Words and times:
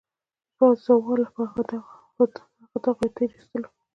پازوالو 0.57 1.25
په 1.35 1.41
هغو 1.49 2.25
دغو 2.85 3.05
تېرېستلو. 3.15 3.69